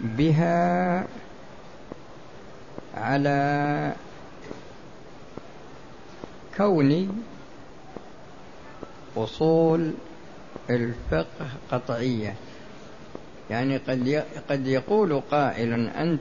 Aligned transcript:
بها 0.00 1.04
على 2.94 3.92
كون 6.56 7.22
أصول 9.16 9.92
الفقه 10.70 11.46
قطعية 11.72 12.34
يعني 13.50 13.76
قد 13.76 14.24
قد 14.50 14.66
يقول 14.66 15.20
قائل 15.30 15.88
أنت 15.88 16.20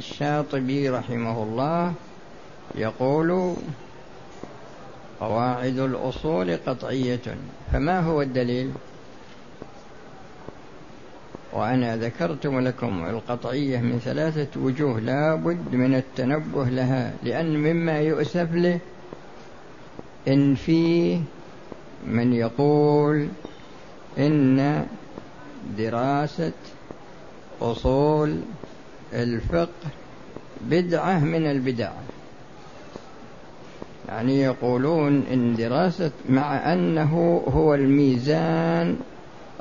الشاطبي 0.00 0.88
رحمه 0.88 1.42
الله 1.42 1.92
يقول 2.74 3.56
قواعد 5.20 5.78
الأصول 5.78 6.56
قطعية 6.56 7.36
فما 7.72 8.00
هو 8.00 8.22
الدليل؟ 8.22 8.72
وأنا 11.52 11.96
ذكرت 11.96 12.46
لكم 12.46 13.04
القطعية 13.04 13.78
من 13.78 13.98
ثلاثة 13.98 14.60
وجوه 14.60 15.00
لا 15.00 15.34
بد 15.34 15.74
من 15.74 15.94
التنبه 15.94 16.64
لها 16.64 17.12
لأن 17.22 17.56
مما 17.56 18.00
يؤسف 18.00 18.54
له 18.54 18.78
إن 20.28 20.54
فيه 20.54 21.20
من 22.06 22.32
يقول 22.32 23.28
إن 24.18 24.86
دراسة 25.78 26.52
أصول 27.62 28.40
الفقه 29.12 29.90
بدعة 30.60 31.18
من 31.18 31.46
البدع. 31.46 31.90
يعني 34.08 34.40
يقولون 34.40 35.22
إن 35.32 35.54
دراسة 35.54 36.10
مع 36.28 36.72
أنه 36.72 37.42
هو 37.48 37.74
الميزان 37.74 38.96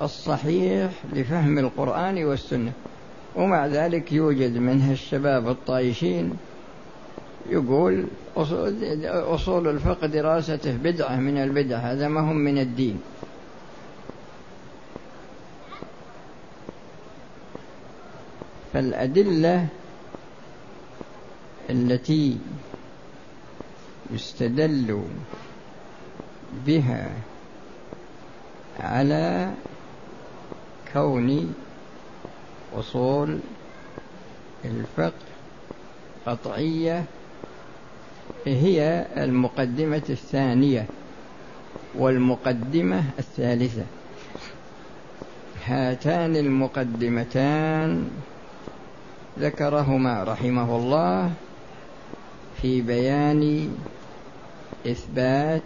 الصحيح 0.02 0.92
لفهم 1.14 1.58
القرآن 1.58 2.24
والسنة 2.24 2.72
ومع 3.36 3.68
ذلك 3.68 4.12
يوجد 4.12 4.58
منها 4.58 4.94
الشباب 4.94 5.50
الطايشين 5.50 6.34
يقول 7.50 8.06
أصول 9.06 9.68
الفقه 9.68 10.08
دراسته 10.08 10.78
بدعة 10.78 11.16
من 11.16 11.38
البدع 11.38 11.78
هذا 11.78 12.08
ما 12.08 12.22
هم 12.22 12.36
من 12.36 12.58
الدين. 12.58 13.02
فالأدلة 18.74 19.68
التي 21.70 22.38
يستدل 24.12 25.04
بها 26.66 27.10
على 28.80 29.52
كون 30.94 31.54
أصول 32.76 33.40
الفقه 34.66 35.12
قطعية 36.26 37.04
هي 38.46 39.06
المقدمة 39.18 40.02
الثانية 40.10 40.86
والمقدمة 41.96 43.04
الثالثة. 43.20 43.84
هاتان 45.66 46.36
المقدمتان 46.36 48.10
ذكرهما 49.40 50.24
رحمه 50.24 50.76
الله 50.76 51.32
في 52.62 52.82
بيان 52.82 53.72
إثبات 54.88 55.62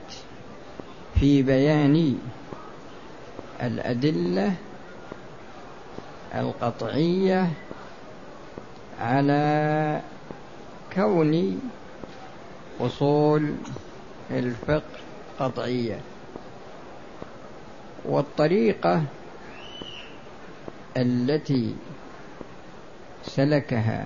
في 1.20 1.44
بيان 1.44 2.18
الأدلة 3.62 4.56
القطعية 6.36 7.50
على 9.02 10.02
كون 10.94 11.62
أصول 12.82 13.54
الفقه 14.32 15.00
قطعية. 15.40 16.00
والطريقة 18.06 19.04
التي 20.98 21.76
سلكها 23.24 24.06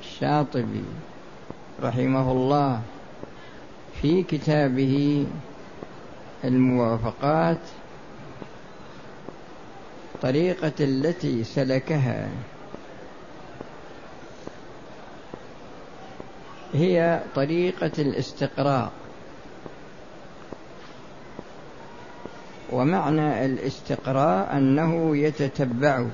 الشاطبي 0.00 0.84
رحمه 1.82 2.32
الله 2.32 2.82
في 4.02 4.22
كتابه 4.22 5.26
الموافقات 6.44 7.58
الطريقة 10.22 10.72
التي 10.80 11.44
سلكها. 11.44 12.28
هي 16.74 17.22
طريقة 17.34 17.90
الاستقراء. 17.98 18.92
ومعنى 22.72 23.44
الاستقراء 23.44 24.56
أنه 24.56 25.16
يتتبع. 25.16 26.06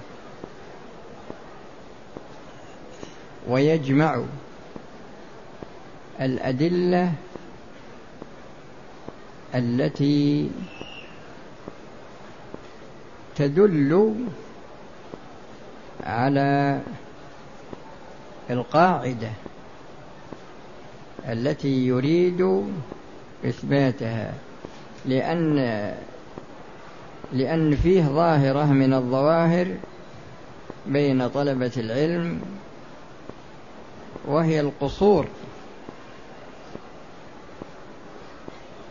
ويجمع 3.48 4.22
الأدلة 6.20 7.12
التي 9.54 10.50
تدل 13.38 14.14
على 16.04 16.80
القاعدة 18.50 19.30
التي 21.28 21.86
يريد 21.86 22.64
إثباتها 23.44 24.34
لأن 25.06 25.56
لأن 27.32 27.76
فيه 27.76 28.02
ظاهرة 28.02 28.64
من 28.64 28.94
الظواهر 28.94 29.76
بين 30.86 31.28
طلبة 31.28 31.72
العلم 31.76 32.40
وهي 34.26 34.60
القصور 34.60 35.26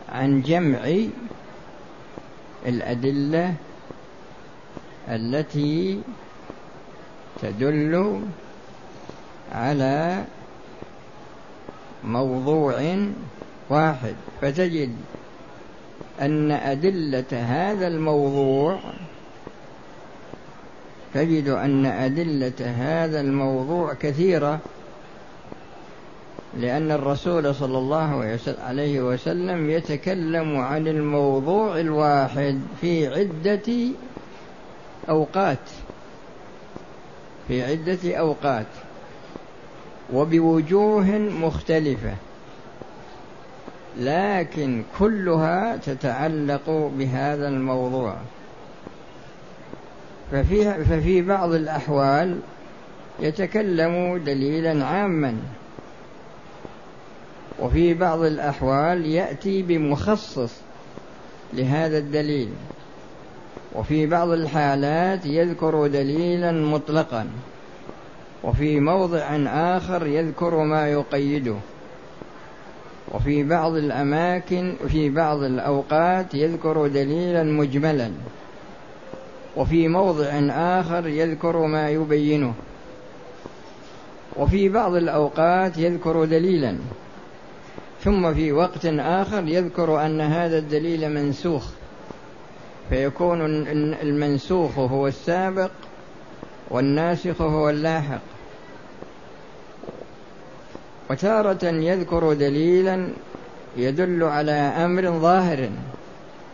عن 0.08 0.42
جمع 0.42 0.96
الأدلة 2.66 3.54
التي 5.08 6.00
تدل 7.42 8.22
على 9.52 10.24
موضوع 12.04 12.96
واحد. 13.70 14.14
فتجد 14.40 14.90
أن 16.20 16.50
أدلة 16.50 17.24
هذا 17.32 17.86
الموضوع 17.86 18.78
تجد 21.14 21.48
أن 21.48 21.86
أدلة 21.86 22.52
هذا 22.60 23.20
الموضوع 23.20 23.94
كثيرة 23.94 24.58
لأن 26.60 26.90
الرسول 26.90 27.54
صلى 27.54 27.78
الله 27.78 28.38
عليه 28.58 29.00
وسلم 29.00 29.70
يتكلم 29.70 30.56
عن 30.56 30.88
الموضوع 30.88 31.80
الواحد 31.80 32.60
في 32.80 33.06
عدة 33.06 33.72
أوقات 35.08 35.58
في 37.48 37.64
عدة 37.64 38.16
أوقات 38.16 38.66
وبوجوه 40.12 41.18
مختلفة 41.18 42.14
لكن 43.98 44.82
كلها 44.98 45.76
تتعلق 45.76 46.90
بهذا 46.98 47.48
الموضوع. 47.48 48.16
ففي 50.32 50.84
ففي 50.84 51.22
بعض 51.22 51.52
الأحوال 51.52 52.38
يتكلم 53.20 54.16
دليلا 54.16 54.86
عاما 54.86 55.36
وفي 57.60 57.94
بعض 57.94 58.20
الأحوال 58.20 59.06
يأتي 59.06 59.62
بمخصص 59.62 60.52
لهذا 61.52 61.98
الدليل. 61.98 62.48
وفي 63.74 64.06
بعض 64.06 64.28
الحالات 64.28 65.26
يذكر 65.26 65.86
دليلا 65.86 66.52
مطلقا 66.52 67.26
وفي 68.44 68.80
موضع 68.80 69.36
آخر 69.46 70.06
يذكر 70.06 70.56
ما 70.62 70.88
يقيده. 70.88 71.54
وفي 73.12 73.44
بعض 73.44 73.74
الأماكن 73.74 74.74
وفي 74.84 75.10
بعض 75.10 75.42
الأوقات 75.42 76.34
يذكر 76.34 76.86
دليلا 76.86 77.42
مجملا. 77.42 78.10
وفي 79.56 79.88
موضع 79.88 80.30
آخر 80.50 81.06
يذكر 81.06 81.66
ما 81.66 81.90
يبينه. 81.90 82.54
وفي 84.36 84.68
بعض 84.68 84.94
الأوقات 84.94 85.78
يذكر 85.78 86.24
دليلا. 86.24 86.76
ثم 88.04 88.34
في 88.34 88.52
وقت 88.52 88.86
آخر 88.86 89.48
يذكر 89.48 90.06
أن 90.06 90.20
هذا 90.20 90.58
الدليل 90.58 91.10
منسوخ. 91.14 91.66
فيكون 92.90 93.40
المنسوخ 94.02 94.78
هو 94.78 95.06
السابق 95.06 95.70
والناسخ 96.70 97.42
هو 97.42 97.70
اللاحق. 97.70 98.20
وتارة 101.10 101.64
يذكر 101.64 102.32
دليلا 102.32 103.08
يدل 103.76 104.24
على 104.24 104.52
أمر 104.52 105.02
ظاهر 105.02 105.70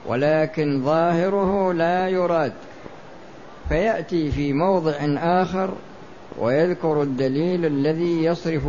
ولكن 0.06 0.82
ظاهره 0.84 1.72
لا 1.72 2.08
يراد. 2.08 2.52
فيأتي 3.68 4.30
في 4.30 4.52
موضع 4.52 4.94
آخر 5.18 5.70
ويذكر 6.38 7.02
الدليل 7.02 7.66
الذي 7.66 8.24
يصرف 8.24 8.68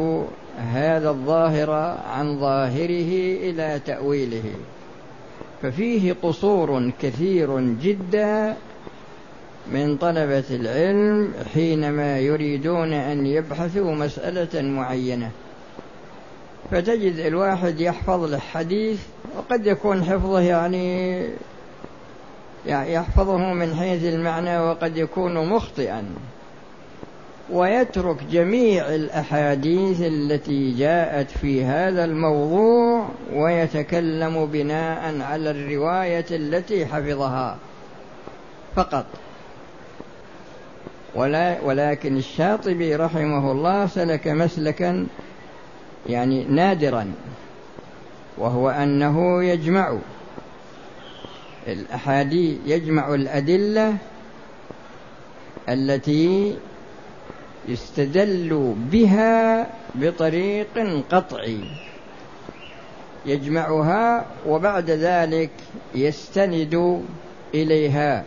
هذا 0.57 1.09
الظاهر 1.09 1.71
عن 2.13 2.39
ظاهره 2.39 3.11
إلى 3.49 3.79
تأويله. 3.85 4.43
ففيه 5.65 6.15
قصور 6.23 6.91
كثير 7.01 7.59
جدا 7.59 8.55
من 9.71 9.97
طلبة 9.97 10.43
العلم 10.49 11.33
حينما 11.53 12.19
يريدون 12.19 12.93
أن 12.93 13.25
يبحثوا 13.25 13.91
مسألة 13.91 14.61
معينة. 14.61 15.31
فتجد 16.71 17.15
الواحد 17.19 17.79
يحفظ 17.79 18.23
له 18.23 18.39
حديث 18.39 18.99
وقد 19.37 19.67
يكون 19.67 20.03
حفظه 20.03 20.39
يعني 20.39 21.29
يحفظه 22.67 23.37
من 23.37 23.75
حيث 23.75 24.03
المعنى 24.03 24.59
وقد 24.59 24.97
يكون 24.97 25.49
مخطئا. 25.49 26.05
ويترك 27.49 28.23
جميع 28.31 28.95
الأحاديث 28.95 30.01
التي 30.01 30.71
جاءت 30.71 31.31
في 31.31 31.63
هذا 31.63 32.05
الموضوع 32.05 33.09
ويتكلم 33.33 34.45
بناء 34.45 35.21
على 35.21 35.51
الرواية 35.51 36.25
التي 36.31 36.85
حفظها 36.85 37.57
فقط. 38.75 39.05
ولا 41.15 41.61
ولكن 41.61 42.17
الشاطبي 42.17 42.95
رحمه 42.95 43.51
الله 43.51 43.87
سلك 43.87 44.27
مسلكا 44.27 45.07
يعني 46.09 46.43
نادرا 46.43 47.11
وهو 48.37 48.69
أنه 48.69 49.43
يجمع 49.43 49.97
الأحاديث 51.67 52.57
يجمع 52.65 53.13
الأدلة 53.13 53.97
التي 55.69 56.55
يستدل 57.67 58.75
بها 58.91 59.67
بطريق 59.95 61.03
قطعي 61.11 61.59
يجمعها 63.25 64.25
وبعد 64.47 64.89
ذلك 64.89 65.49
يستند 65.95 67.01
إليها. 67.53 68.23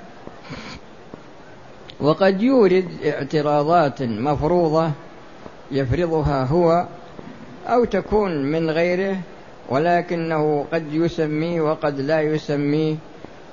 وقد 2.01 2.43
يورد 2.43 2.89
اعتراضات 3.05 4.03
مفروضة 4.03 4.91
يفرضها 5.71 6.45
هو 6.45 6.87
أو 7.67 7.85
تكون 7.85 8.43
من 8.43 8.71
غيره 8.71 9.17
ولكنه 9.69 10.67
قد 10.73 10.93
يسميه 10.93 11.61
وقد 11.61 12.01
لا 12.01 12.21
يسميه 12.21 12.97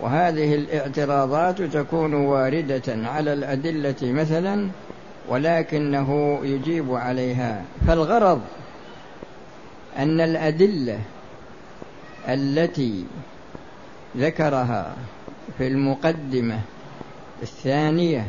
وهذه 0.01 0.55
الاعتراضات 0.55 1.61
تكون 1.61 2.13
واردة 2.13 2.83
على 2.87 3.33
الأدلة 3.33 3.95
مثلا 4.01 4.69
ولكنه 5.29 6.39
يجيب 6.43 6.93
عليها. 6.93 7.63
فالغرض 7.87 8.41
أن 9.97 10.21
الأدلة 10.21 10.99
التي 12.27 13.05
ذكرها 14.17 14.95
في 15.57 15.67
المقدمة 15.67 16.59
الثانية 17.41 18.27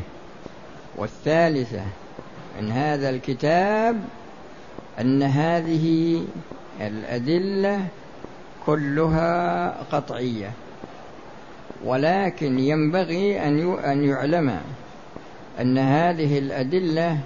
والثالثة 0.95 1.83
من 2.61 2.71
هذا 2.71 3.09
الكتاب 3.09 4.01
أن 5.01 5.23
هذه 5.23 6.23
الأدلة 6.81 7.87
كلها 8.65 9.69
قطعية. 9.91 10.51
ولكن 11.85 12.59
ينبغي 12.59 13.47
أن 13.85 14.03
يعلم 14.03 14.59
أن 15.61 15.77
هذه 15.77 16.39
الأدلة 16.39 17.19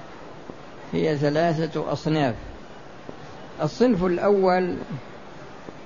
هي 0.93 1.17
ثلاثة 1.17 1.93
أصناف. 1.93 2.35
الصنف 3.61 4.03
الأول 4.03 4.75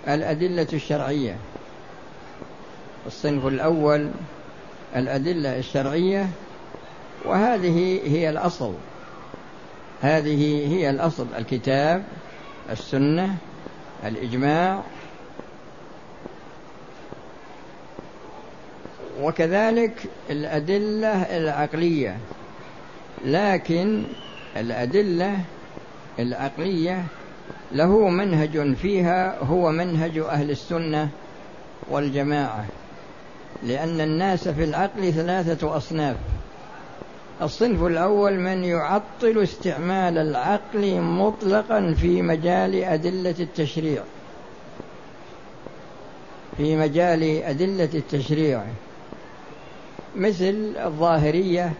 الأدلة 0.08 0.68
الشرعية. 0.74 1.36
الصنف 3.08 3.46
الأول 3.46 4.10
الأدلة 4.96 5.58
الشرعية 5.58 6.30
وهذه 7.26 8.02
هي 8.06 8.30
الأصل. 8.30 8.74
هذه 10.02 10.68
هي 10.74 10.90
الأصل 10.90 11.28
الكتاب 11.38 12.04
السنة 12.72 13.36
الإجماع 14.06 14.84
وكذلك 19.26 19.94
الأدلة 20.30 21.38
العقلية. 21.38 22.18
لكن 23.26 24.04
الأدلة 24.58 25.38
العقلية 26.20 27.04
له 27.72 28.10
منهج 28.10 28.76
فيها 28.76 29.44
هو 29.44 29.72
منهج 29.72 30.18
أهل 30.18 30.52
السنة 30.52 31.10
والجماعة. 31.92 32.66
لأن 33.64 34.02
الناس 34.02 34.48
في 34.48 34.64
العقل 34.64 35.14
ثلاثة 35.14 35.78
أصناف. 35.78 36.18
الصنف 37.42 37.84
الأول 37.84 38.34
من 38.34 38.64
يعطل 38.64 39.44
استعمال 39.44 40.18
العقل 40.18 41.02
مطلقا 41.02 41.94
في 41.94 42.22
مجال 42.22 42.84
أدلة 42.84 43.36
التشريع. 43.40 44.04
في 46.58 46.76
مجال 46.76 47.24
أدلة 47.44 47.90
التشريع. 47.94 48.64
مثل 50.16 50.74
الظاهرية 50.86 51.74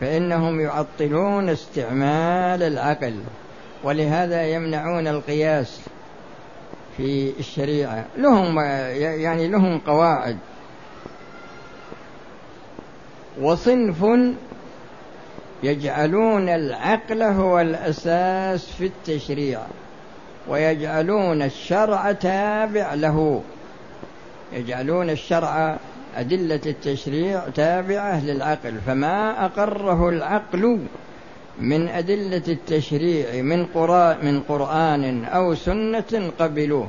فإنهم 0.00 0.60
يعطلون 0.60 1.48
استعمال 1.48 2.62
العقل 2.62 3.14
ولهذا 3.84 4.46
يمنعون 4.46 5.08
القياس 5.08 5.80
في 6.96 7.32
الشريعة. 7.38 8.04
لهم 8.16 8.60
يعني 9.00 9.48
لهم 9.48 9.78
قواعد. 9.78 10.38
وصنف 13.40 14.04
يجعلون 15.62 16.48
العقل 16.48 17.22
هو 17.22 17.60
الأساس 17.60 18.70
في 18.70 18.86
التشريع 18.86 19.60
ويجعلون 20.48 21.42
الشرع 21.42 22.12
تابع 22.12 22.94
له. 22.94 23.42
يجعلون 24.52 25.10
الشرع 25.10 25.78
أدلة 26.20 26.60
التشريع 26.66 27.48
تابعة 27.48 28.24
للعقل 28.24 28.74
فما 28.86 29.44
أقره 29.44 30.08
العقل 30.08 30.78
من 31.60 31.88
أدلة 31.88 32.42
التشريع 32.48 33.42
من 33.42 33.66
قرآن, 33.66 34.26
من 34.26 34.40
قرآن 34.40 35.24
أو 35.24 35.54
سنة 35.54 36.30
قبلوه 36.38 36.88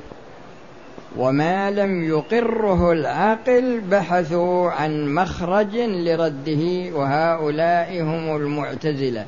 وما 1.17 1.71
لم 1.71 2.03
يقره 2.03 2.91
العقل 2.91 3.81
بحثوا 3.91 4.71
عن 4.71 5.13
مخرج 5.13 5.75
لرده 5.75 6.95
وهؤلاء 6.97 8.01
هم 8.01 8.35
المعتزلة 8.35 9.25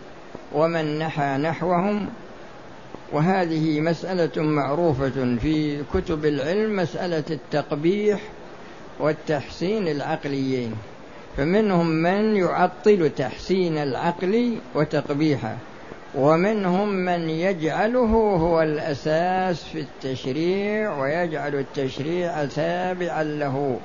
ومن 0.54 1.00
نحى 1.00 1.38
نحوهم 1.38 2.08
وهذه 3.12 3.82
مسألة 3.82 4.44
معروفة 4.44 5.38
في 5.42 5.84
كتب 5.94 6.26
العلم 6.26 6.76
مسألة 6.76 7.24
التقبيح 7.30 8.22
والتحسين 9.02 9.88
العقليين 9.88 10.76
فمنهم 11.38 11.88
من 11.88 12.36
يعطل 12.36 13.10
تحسين 13.18 13.78
العقل 13.78 14.58
وتقبيحه 14.76 15.56
ومنهم 16.16 16.90
من 16.90 17.30
يجعله 17.30 18.36
هو 18.40 18.62
الأساس 18.62 19.64
في 19.64 19.80
التشريع 19.80 21.00
ويجعل 21.00 21.56
التشريع 21.56 22.46
تابعا 22.46 23.24
له. 23.24 23.80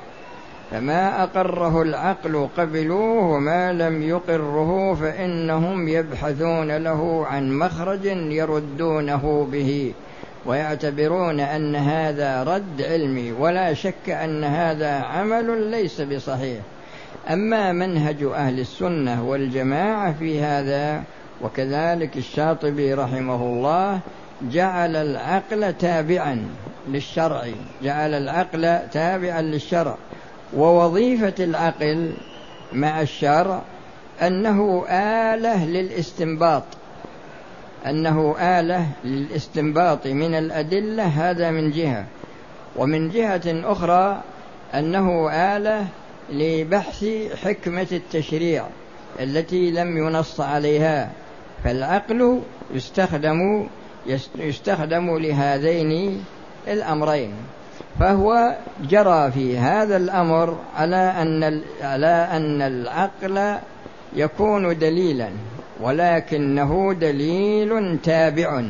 فما 0.70 1.22
أقره 1.22 1.82
العقل 1.82 2.48
قبلوه 2.56 3.30
وما 3.30 3.72
لم 3.72 4.02
يقره 4.02 4.94
فإنهم 4.94 5.88
يبحثون 5.88 6.76
له 6.76 7.26
عن 7.26 7.58
مخرج 7.58 8.04
يردونه 8.32 9.48
به. 9.52 9.92
ويعتبرون 10.46 11.40
أن 11.40 11.76
هذا 11.76 12.42
رد 12.42 12.82
علمي 12.82 13.32
ولا 13.32 13.74
شك 13.74 14.10
أن 14.10 14.44
هذا 14.44 14.90
عمل 14.90 15.70
ليس 15.70 16.00
بصحيح. 16.00 16.60
أما 17.30 17.72
منهج 17.72 18.22
أهل 18.22 18.60
السنة 18.60 19.24
والجماعة 19.24 20.12
في 20.12 20.40
هذا 20.40 21.02
وكذلك 21.42 22.16
الشاطبي 22.16 22.94
رحمه 22.94 23.42
الله 23.42 24.00
جعل 24.42 24.96
العقل 24.96 25.72
تابعا 25.72 26.46
للشرع 26.88 27.44
جعل 27.82 28.14
العقل 28.14 28.78
تابعا 28.92 29.42
للشرع. 29.42 29.96
ووظيفة 30.56 31.34
العقل 31.44 32.12
مع 32.72 33.00
الشرع 33.00 33.62
أنه 34.22 34.84
آلة 34.90 35.64
للاستنباط. 35.64 36.62
أنه 37.86 38.36
آلة 38.38 38.86
للاستنباط 39.04 40.06
من 40.06 40.34
الأدلة 40.34 41.04
هذا 41.04 41.50
من 41.50 41.70
جهة. 41.70 42.04
ومن 42.76 43.10
جهة 43.10 43.42
أخرى 43.46 44.22
أنه 44.74 45.30
آلة 45.30 45.86
لبحث 46.30 47.04
حكمة 47.44 47.86
التشريع 47.92 48.64
التي 49.20 49.70
لم 49.70 49.98
ينص 49.98 50.40
عليها. 50.40 51.10
فالعقل 51.64 52.40
يستخدم 52.74 53.68
يستخدم 54.36 55.18
لهذين 55.18 56.24
الأمرين. 56.68 57.32
فهو 58.00 58.56
جرى 58.82 59.30
في 59.30 59.58
هذا 59.58 59.96
الأمر 59.96 60.58
على 60.76 60.96
أن 60.96 61.62
على 61.82 62.28
أن 62.30 62.62
العقل 62.62 63.58
يكون 64.16 64.78
دليلا. 64.78 65.28
ولكنه 65.80 66.92
دليل 67.00 67.98
تابع 68.02 68.62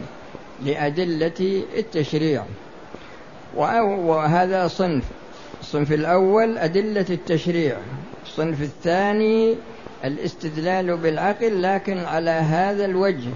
لأدلة 0.65 1.63
التشريع. 1.77 2.43
وهذا 3.57 4.69
صنف. 4.69 5.05
الصنف 5.61 5.93
الأول 5.93 6.59
أدلة 6.59 7.07
التشريع. 7.11 7.77
الصنف 8.27 8.63
الثاني 8.63 9.55
الاستدلال 10.05 10.97
بالعقل 10.97 11.63
لكن 11.63 11.99
على 11.99 12.31
هذا 12.31 12.85
الوجه. 12.85 13.31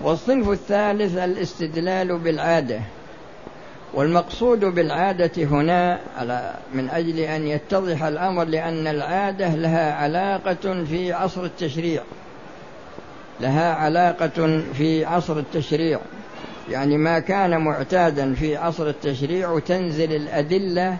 والصنف 0.00 0.48
الثالث 0.48 1.16
الاستدلال 1.16 2.18
بالعادة. 2.18 2.80
والمقصود 3.94 4.60
بالعادة 4.64 5.44
هنا 5.44 6.00
على 6.18 6.54
من 6.74 6.90
أجل 6.90 7.18
أن 7.18 7.46
يتضح 7.46 8.02
الأمر 8.02 8.44
لأن 8.44 8.86
العادة 8.86 9.54
لها 9.54 9.94
علاقة 9.94 10.84
في 10.84 11.12
عصر 11.12 11.44
التشريع. 11.44 12.02
لها 13.40 13.74
علاقة 13.74 14.62
في 14.74 15.04
عصر 15.04 15.38
التشريع. 15.38 16.00
يعني 16.70 16.98
ما 16.98 17.18
كان 17.18 17.60
معتادا 17.60 18.34
في 18.34 18.56
عصر 18.56 18.88
التشريع 18.88 19.58
تنزل 19.58 20.12
الأدلة 20.12 20.96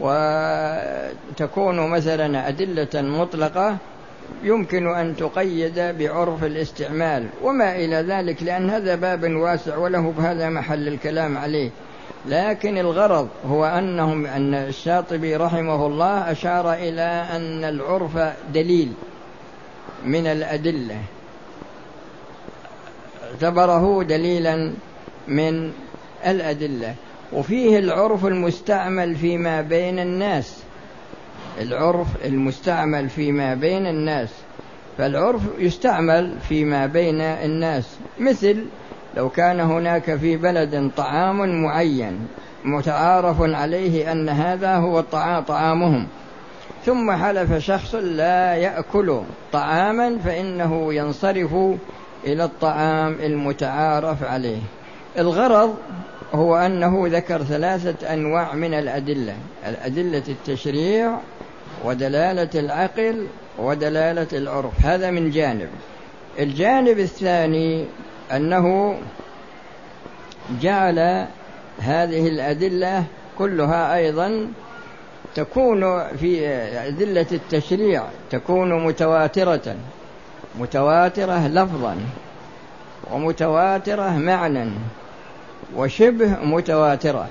وتكون 0.00 1.90
مثلا 1.90 2.48
أدلة 2.48 3.02
مطلقة 3.02 3.76
يمكن 4.42 4.94
أن 4.94 5.16
تقيد 5.16 5.78
بعرف 5.78 6.44
الاستعمال. 6.44 7.26
وما 7.42 7.76
إلى 7.76 7.96
ذلك 7.96 8.42
لأن 8.42 8.70
هذا 8.70 8.94
باب 8.94 9.24
واسع 9.34 9.76
وله 9.76 10.14
بهذا 10.18 10.48
محل 10.48 10.88
الكلام 10.88 11.38
عليه. 11.38 11.70
لكن 12.26 12.78
الغرض 12.78 13.28
هو 13.48 13.64
أنهم 13.64 14.26
أن 14.26 14.54
الشاطبي 14.54 15.36
رحمه 15.36 15.86
الله 15.86 16.32
أشار 16.32 16.72
إلى 16.72 17.26
أن 17.30 17.64
العرف 17.64 18.18
دليل 18.54 18.92
من 20.04 20.26
الأدلة. 20.26 20.98
اعتبره 23.34 24.02
دليلا 24.02 24.72
من 25.28 25.72
الأدلة. 26.26 26.94
وفيه 27.32 27.78
العرف 27.78 28.26
المستعمل 28.26 29.16
فيما 29.16 29.60
بين 29.60 29.98
الناس. 29.98 30.62
العرف 31.60 32.06
المستعمل 32.24 33.08
فيما 33.08 33.54
بين 33.54 33.86
الناس. 33.86 34.28
فالعرف 34.98 35.40
يستعمل 35.58 36.34
فيما 36.48 36.86
بين 36.86 37.20
الناس. 37.20 37.96
مثل 38.20 38.64
لو 39.16 39.28
كان 39.28 39.60
هناك 39.60 40.16
في 40.16 40.36
بلد 40.36 40.90
طعام 40.96 41.62
معين 41.62 42.26
متعارف 42.64 43.36
عليه 43.40 44.12
أن 44.12 44.28
هذا 44.28 44.76
هو 44.76 45.00
طعامهم. 45.46 46.06
ثم 46.86 47.12
حلف 47.12 47.52
شخص 47.58 47.94
لا 47.94 48.54
يأكل 48.54 49.20
طعاما 49.52 50.18
فإنه 50.18 50.94
ينصرف 50.94 51.54
إلى 52.26 52.44
الطعام 52.44 53.16
المتعارف 53.20 54.22
عليه. 54.22 54.60
الغرض 55.18 55.76
هو 56.34 56.56
أنه 56.56 57.04
ذكر 57.06 57.42
ثلاثة 57.42 58.12
أنواع 58.12 58.54
من 58.54 58.74
الأدلة. 58.74 59.34
الأدلة 59.68 60.22
التشريع 60.28 61.18
ودلالة 61.84 62.50
العقل 62.54 63.26
ودلالة 63.58 64.26
العرف. 64.32 64.86
هذا 64.86 65.10
من 65.10 65.30
جانب. 65.30 65.68
الجانب 66.38 66.98
الثاني 66.98 67.84
أنه 68.32 68.96
جعل 70.62 71.26
هذه 71.78 72.28
الأدلة 72.28 73.04
كلها 73.38 73.96
أيضا 73.96 74.48
تكون 75.34 76.06
في 76.16 76.48
أدلة 76.86 77.26
التشريع 77.32 78.02
تكون 78.30 78.84
متواترة. 78.84 79.76
متواترة 80.58 81.48
لفظا 81.48 81.96
ومتواترة 83.10 84.18
معنى 84.18 84.70
وشبه 85.76 86.36
متواترة. 86.44 87.28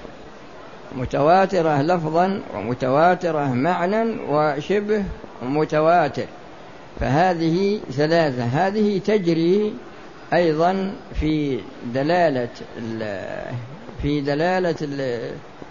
متواترة 0.95 1.81
لفظا 1.81 2.41
ومتواترة 2.55 3.53
معنى 3.53 4.15
وشبه 4.29 5.03
متواتر. 5.43 6.25
فهذه 6.99 7.79
ثلاثة. 7.91 8.43
هذه 8.43 8.97
تجري 8.97 9.73
أيضا 10.33 10.93
في 11.19 11.59
دلالة 11.93 12.49
في 14.01 14.21
دلالة 14.21 14.75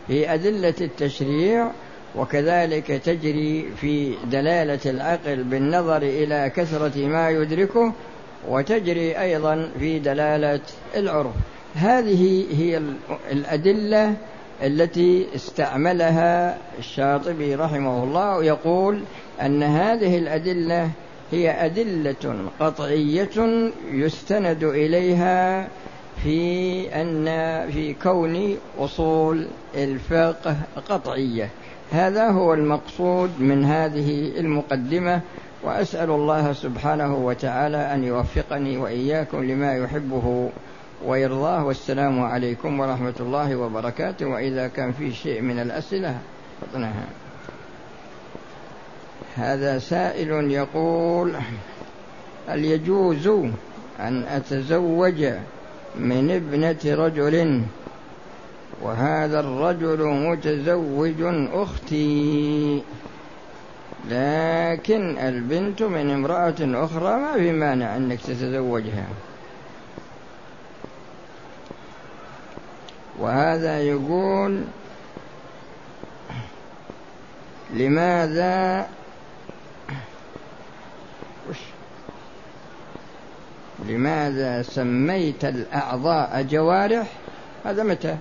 في 0.07 0.35
أدلة 0.35 0.75
التشريع 0.81 1.71
وكذلك 2.17 2.87
تجري 2.87 3.67
في 3.81 4.15
دلالة 4.31 4.81
العقل 4.87 5.45
بالنظر 5.45 6.03
إلى 6.03 6.53
كثرة 6.57 7.07
ما 7.07 7.31
يدركه 7.31 7.93
وتجري 8.49 9.21
أيضا 9.21 9.71
في 9.79 9.99
دلالة 9.99 10.61
العرف. 10.97 11.35
هذه 11.75 12.47
هي 12.53 12.83
الأدلة 13.33 14.15
التي 14.63 15.27
استعملها 15.35 16.59
الشاطبي 16.79 17.55
رحمه 17.55 18.05
الله 18.05 18.45
يقول 18.45 19.03
أن 19.43 19.63
هذه 19.63 20.19
الأدلة 20.19 20.91
هي 21.33 21.67
أدلة 21.67 22.51
قطعية 22.61 23.71
يستند 23.93 24.65
إليها 24.65 25.69
في 26.23 26.87
أن 27.01 27.25
في 27.71 27.95
كون 27.95 28.57
أصول 28.79 29.47
الفقه 29.75 30.57
قطعية. 30.89 31.51
هذا 31.93 32.29
هو 32.29 32.55
المقصود 32.55 33.31
من 33.39 33.65
هذه 33.65 34.41
المقدمة 34.41 35.21
وأسأل 35.63 36.11
الله 36.11 36.53
سبحانه 36.53 37.17
وتعالى 37.17 37.95
أن 37.95 38.05
يوفقني 38.05 38.77
وإياكم 38.77 39.45
لما 39.45 39.75
يحبه 39.77 40.51
ويرضاه. 41.05 41.65
والسلام 41.65 42.23
عليكم 42.23 42.81
ورحمة 42.81 43.15
الله 43.21 43.57
وبركاته. 43.57 44.27
وإذا 44.27 44.69
كان 44.69 44.93
في 44.93 45.13
شيء 45.13 45.41
من 45.41 45.59
الأسئلة 45.59 46.19
فطنها 46.61 47.07
هذا 49.37 49.79
سائل 49.79 50.51
يقول 50.51 51.35
هل 52.49 52.65
يجوز 52.65 53.29
أن 54.01 54.25
أتزوج 54.25 55.25
من 55.97 56.31
ابنة 56.31 57.05
رجل؟ 57.05 57.63
وهذا 58.83 59.41
الرجل 59.41 60.05
متزوج 60.07 61.15
أختي. 61.53 62.83
لكن 64.11 65.19
البنت 65.19 65.83
من 65.83 66.11
امرأة 66.11 66.85
أخرى 66.85 67.17
ما 67.17 67.33
في 67.33 67.53
مانع 67.53 67.97
أنك 67.97 68.21
تتزوجها. 68.21 69.07
وهذا 73.19 73.81
يقول 73.81 74.65
لماذا؟ 77.75 78.87
لماذا 83.89 84.63
سميت 84.63 85.45
الأعضاء 85.45 86.43
جوارح؟ 86.43 87.07
هذا 87.65 87.83
متى؟ 87.83 88.17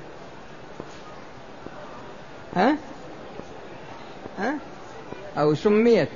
ها؟ 2.56 2.76
ها؟ 4.40 4.54
أو 5.38 5.56
سميت 5.56 6.10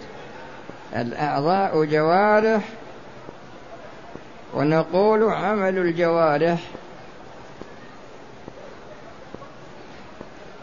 الأعضاء 0.96 1.86
جوارح 1.86 2.64
ونقول 4.54 5.24
عمل 5.24 5.78
الجوارح. 5.78 6.60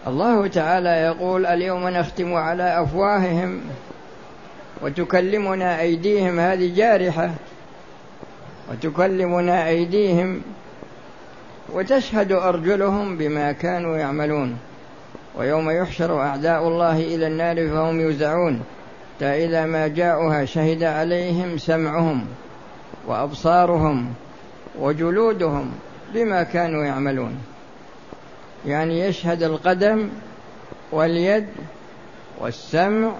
الله 0.06 0.46
تعالى 0.46 0.88
يقول 0.88 1.46
اليوم 1.46 1.88
نختم 1.88 2.34
على 2.34 2.82
أفواههم 2.82 3.60
وتكلمنا 4.82 5.80
أيديهم 5.80 6.40
هذه 6.40 6.74
جارحة. 6.76 7.30
وتكلمنا 8.70 9.68
أيديهم 9.68 10.42
وتشهد 11.72 12.32
أرجلهم 12.32 13.16
بما 13.16 13.52
كانوا 13.52 13.96
يعملون. 13.96 14.58
ويوم 15.36 15.70
يحشر 15.70 16.20
أعداء 16.20 16.68
الله 16.68 16.96
إلى 16.96 17.26
النار 17.26 17.68
فهم 17.68 18.00
يوزعون. 18.00 18.62
حتى 19.16 19.44
إذا 19.44 19.66
ما 19.66 19.88
جاءوها 19.88 20.44
شهد 20.44 20.82
عليهم 20.82 21.58
سمعهم 21.58 22.26
وأبصارهم 23.06 24.14
وجلودهم 24.78 25.72
بما 26.14 26.42
كانوا 26.42 26.84
يعملون. 26.84 27.38
يعني 28.66 29.00
يشهد 29.00 29.42
القدم 29.42 30.08
واليد 30.92 31.46
والسمع 32.40 33.12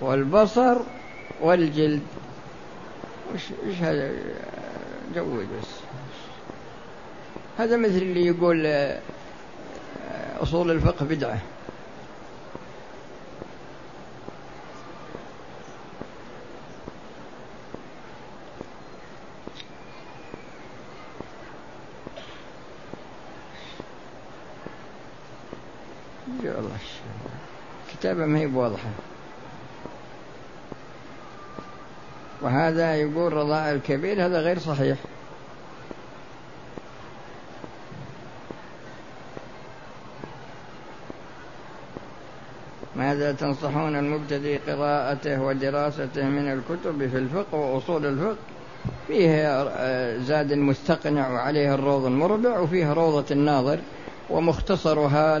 والبصر 0.00 0.76
والجلد. 1.42 2.02
وش, 3.34 3.42
هذا؟ 3.80 4.10
جوي 5.14 5.44
بس. 5.44 5.68
هذا 7.58 7.76
مثل 7.76 7.96
اللي 7.96 8.26
يقول 8.26 8.66
أصول 10.42 10.70
الفقه 10.70 11.04
بدعة. 11.04 11.40
الله 26.58 26.78
كتابة 27.92 28.26
ما 28.26 28.38
هي 28.38 28.46
بواضحة. 28.46 28.88
وهذا 32.42 32.96
يقول 32.96 33.32
رضاء 33.32 33.74
الكبير 33.74 34.26
هذا 34.26 34.40
غير 34.40 34.58
صحيح. 34.58 34.98
ماذا 42.98 43.32
تنصحون 43.32 43.96
المبتدئ 43.96 44.58
قراءته 44.66 45.42
ودراسته 45.42 46.24
من 46.24 46.52
الكتب 46.52 47.08
في 47.10 47.18
الفقه 47.18 47.58
وأصول 47.58 48.06
الفقه؟ 48.06 48.36
فيه 49.06 49.64
زاد 50.18 50.52
المستقنع 50.52 51.30
وعليه 51.32 51.74
الروض 51.74 52.04
المربع 52.04 52.58
وفيه 52.58 52.92
روضة 52.92 53.24
الناظر 53.30 53.78
ومختصرها 54.30 55.38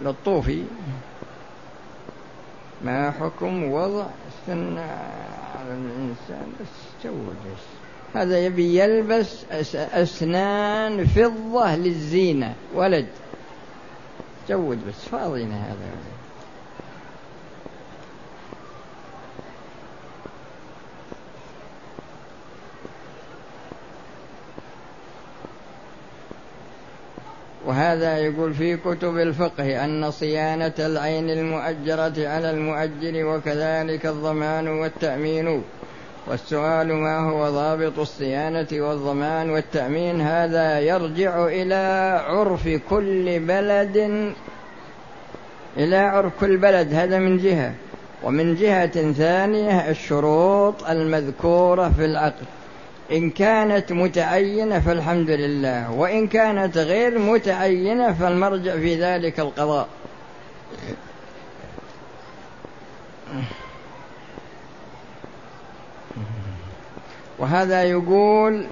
للطوفي. 0.00 0.62
ما 2.84 3.10
حكم 3.10 3.72
وضع 3.72 4.06
سنة 4.46 4.80
على 5.60 5.72
الإنسان؟ 5.74 6.52
بس 6.60 7.04
جوز 7.04 7.60
هذا 8.14 8.38
يبي 8.38 8.80
يلبس 8.80 9.44
أسنان 9.74 11.06
فضة 11.06 11.76
للزينة 11.76 12.54
ولد. 12.74 13.06
جود 14.50 14.86
بس 14.88 15.08
فاضينا 15.08 15.54
هذا. 15.54 16.20
وهذا 27.66 28.18
يقول 28.18 28.54
في 28.54 28.76
كتب 28.76 29.18
الفقه 29.18 29.84
أن 29.84 30.10
صيانة 30.10 30.74
العين 30.78 31.30
المؤجرة 31.30 32.28
على 32.28 32.50
المؤجر 32.50 33.26
وكذلك 33.26 34.06
الضمان 34.06 34.68
والتأمين 34.68 35.62
والسؤال 36.26 36.92
ما 36.92 37.18
هو 37.18 37.50
ضابط 37.50 37.98
الصيانة 37.98 38.66
والضمان 38.72 39.50
والتأمين؟ 39.50 40.20
هذا 40.20 40.80
يرجع 40.80 41.46
إلى 41.46 42.20
عرف 42.26 42.68
كل 42.90 43.38
بلد 43.38 43.96
إلى 45.76 45.96
عرف 45.96 46.32
كل 46.40 46.56
بلد. 46.56 46.94
هذا 46.94 47.18
من 47.18 47.38
جهة. 47.38 47.74
ومن 48.22 48.54
جهة 48.54 49.12
ثانية 49.12 49.90
الشروط 49.90 50.84
المذكورة 50.88 51.88
في 51.88 52.04
العقد 52.04 52.46
إن 53.12 53.30
كانت 53.30 53.92
متعينة 53.92 54.80
فالحمد 54.80 55.30
لله 55.30 55.90
وإن 55.90 56.26
كانت 56.26 56.78
غير 56.78 57.18
متعينة 57.18 58.12
فالمرجع 58.12 58.72
في 58.72 59.02
ذلك 59.02 59.40
القضاء. 59.40 59.88
وهذا 67.40 67.84
يقول 67.84 68.66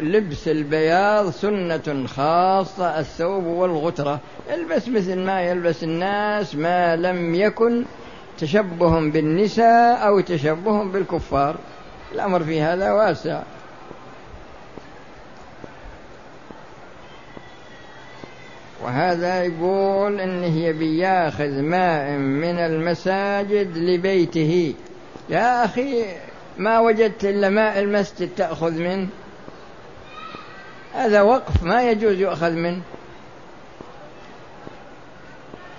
لبس 0.00 0.48
البياض 0.48 1.30
سنة 1.30 2.06
خاصة 2.06 3.00
الثوب 3.00 3.44
والغترة. 3.44 4.20
البس 4.54 4.88
مثل 4.88 5.18
ما 5.18 5.42
يلبس 5.42 5.84
الناس 5.84 6.54
ما 6.54 6.96
لم 6.96 7.34
يكن 7.34 7.84
تشبه 8.38 9.10
بالنساء 9.10 10.06
أو 10.06 10.20
تشبه 10.20 10.84
بالكفار. 10.84 11.56
الأمر 12.12 12.44
في 12.44 12.60
هذا 12.60 12.92
واسع. 12.92 13.42
وهذا 18.84 19.44
يقول 19.44 20.20
انه 20.20 20.56
يبي 20.56 20.98
ياخذ 20.98 21.60
ماء 21.60 22.10
من 22.18 22.58
المساجد 22.58 23.76
لبيته. 23.76 24.74
يا 25.28 25.64
أخي 25.64 26.04
ما 26.60 26.80
وجدت 26.80 27.24
إلا 27.24 27.48
ماء 27.48 27.80
المسجد 27.80 28.30
تأخذ 28.36 28.72
منه. 28.72 29.08
هذا 30.94 31.22
وقف 31.22 31.62
ما 31.62 31.90
يجوز 31.90 32.20
يؤخذ 32.20 32.50
منه. 32.50 32.80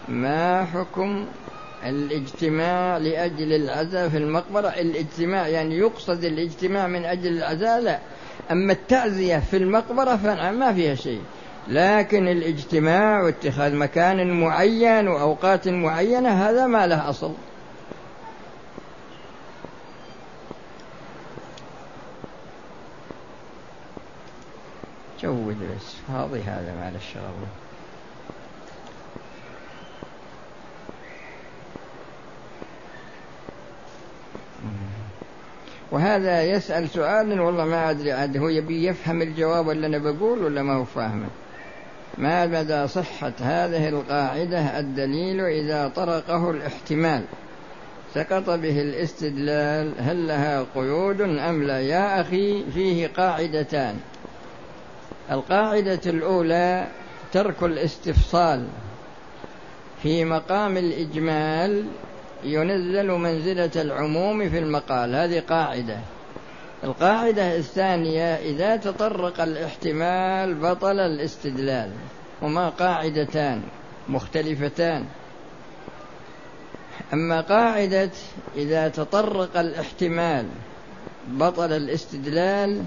ما 0.07 0.65
حكم 0.65 1.25
الاجتماع 1.85 2.97
لأجل 2.97 3.53
العزاء 3.53 4.09
في 4.09 4.17
المقبرة؟ 4.17 4.67
الاجتماع 4.67 5.47
يعني 5.47 5.77
يقصد 5.77 6.23
الاجتماع 6.23 6.87
من 6.87 7.05
أجل 7.05 7.37
العزاء؟ 7.37 7.81
لا. 7.81 7.99
أما 8.51 8.73
التعزية 8.73 9.37
في 9.37 9.57
المقبرة 9.57 10.15
فما 10.15 10.73
فيها 10.73 10.95
شيء. 10.95 11.21
لكن 11.67 12.27
الاجتماع 12.27 13.23
واتخاذ 13.23 13.75
مكان 13.75 14.31
معين 14.41 15.07
وأوقات 15.07 15.67
معينة 15.67 16.29
هذا 16.29 16.67
ما 16.67 16.87
له 16.87 17.09
أصل. 17.09 17.33
جود 25.23 25.57
بس 25.75 25.95
فاضي 26.07 26.41
هذا 26.41 26.75
معلش 26.79 27.15
الله 27.15 27.47
وهذا 35.91 36.43
يسأل 36.43 36.89
سؤال 36.89 37.39
والله 37.39 37.65
ما 37.65 37.89
أدري 37.89 38.11
عاد 38.11 38.37
هو 38.37 38.49
يبي 38.49 38.85
يفهم 38.85 39.21
الجواب 39.21 39.69
اللي 39.69 39.87
أنا 39.87 39.97
بقول 39.97 40.43
ولا 40.43 40.61
ما 40.61 40.73
هو 40.73 40.83
فاهمه. 40.83 41.27
ما 42.17 42.45
مدى 42.47 42.87
صحة 42.87 43.33
هذه 43.39 43.89
القاعدة؟ 43.89 44.79
الدليل 44.79 45.41
إذا 45.41 45.87
طرقه 45.87 46.51
الاحتمال. 46.51 47.23
سقط 48.13 48.49
به 48.49 48.81
الاستدلال 48.81 49.93
هل 49.99 50.27
لها 50.27 50.65
قيود 50.75 51.21
أم 51.21 51.63
لا؟ 51.63 51.79
يا 51.79 52.21
أخي 52.21 52.63
فيه 52.73 53.07
قاعدتان. 53.07 53.99
القاعدة 55.31 56.01
الأولى 56.05 56.87
ترك 57.33 57.63
الاستفصال. 57.63 58.67
في 60.03 60.25
مقام 60.25 60.77
الإجمال 60.77 61.85
ينزل 62.43 63.11
منزلة 63.11 63.71
العموم 63.75 64.49
في 64.49 64.59
المقال. 64.59 65.15
هذه 65.15 65.39
قاعدة. 65.39 65.99
القاعدة 66.83 67.55
الثانية 67.55 68.35
إذا 68.35 68.75
تطرق 68.75 69.41
الاحتمال 69.41 70.53
بطل 70.53 70.99
الاستدلال. 70.99 71.91
هما 72.41 72.69
قاعدتان 72.69 73.61
مختلفتان. 74.09 75.05
أما 77.13 77.41
قاعدة 77.41 78.11
إذا 78.55 78.87
تطرق 78.87 79.59
الاحتمال 79.59 80.45
بطل 81.27 81.71
الاستدلال 81.71 82.83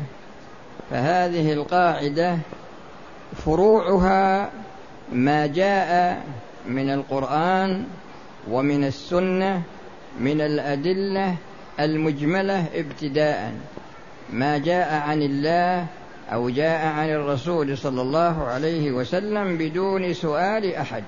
فهذه 0.90 1.52
القاعدة 1.52 2.38
فروعها 3.44 4.50
ما 5.12 5.46
جاء 5.46 6.22
من 6.68 6.90
القرآن 6.90 7.84
ومن 8.50 8.84
السنة 8.84 9.62
من 10.20 10.40
الأدلة 10.40 11.36
المجملة 11.80 12.66
ابتداءً. 12.74 13.52
ما 14.32 14.58
جاء 14.58 14.94
عن 14.94 15.22
الله 15.22 15.86
أو 16.32 16.50
جاء 16.50 16.86
عن 16.86 17.10
الرسول 17.10 17.78
صلى 17.78 18.02
الله 18.02 18.44
عليه 18.44 18.92
وسلم 18.92 19.58
بدون 19.58 20.14
سؤال 20.14 20.74
أحد. 20.74 21.04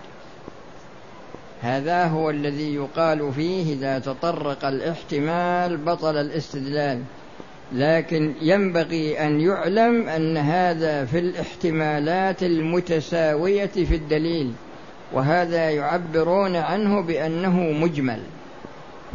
هذا 1.62 2.04
هو 2.04 2.30
الذي 2.30 2.74
يقال 2.74 3.32
فيه 3.32 3.74
إذا 3.74 3.98
تطرق 3.98 4.64
الاحتمال 4.64 5.76
بطل 5.76 6.16
الاستدلال. 6.16 7.02
لكن 7.72 8.32
ينبغي 8.42 9.26
أن 9.26 9.40
يعلم 9.40 10.08
أن 10.08 10.36
هذا 10.36 11.04
في 11.04 11.18
الاحتمالات 11.18 12.42
المتساوية 12.42 13.66
في 13.66 13.94
الدليل 13.94 14.52
وهذا 15.12 15.70
يعبرون 15.70 16.56
عنه 16.56 17.00
بأنه 17.00 17.60
مجمل 17.60 18.20